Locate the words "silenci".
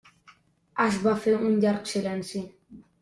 1.93-2.43